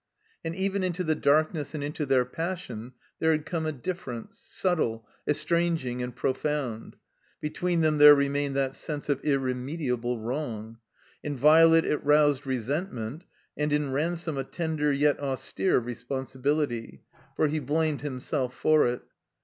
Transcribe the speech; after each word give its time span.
And 0.43 0.55
even 0.55 0.83
into 0.83 1.03
the 1.03 1.13
darkness 1.13 1.75
and 1.75 1.83
into 1.83 2.07
their 2.07 2.25
passion 2.25 2.93
there 3.19 3.33
had 3.33 3.45
come 3.45 3.67
a 3.67 3.71
difference, 3.71 4.39
subtle, 4.39 5.07
estranging, 5.27 6.01
and 6.01 6.15
profound. 6.15 6.95
Between 7.39 7.81
them 7.81 7.99
there 7.99 8.15
remained 8.15 8.55
that 8.55 8.73
sense 8.73 9.09
of 9.09 9.23
irremediable 9.23 10.17
wrong. 10.19 10.79
In 11.21 11.37
Violet 11.37 11.85
it 11.85 12.03
roused 12.03 12.47
resent 12.47 12.91
ment 12.91 13.25
and 13.55 13.71
in 13.71 13.91
Ransome 13.91 14.39
a 14.39 14.43
tender 14.43 14.91
yet 14.91 15.19
austere 15.19 15.79
respon 15.79 16.25
sibility. 16.25 17.01
For 17.35 17.45
he 17.47 17.59
blamed 17.59 18.01
himself 18.01 18.55
for 18.55 18.87
it. 18.87 19.03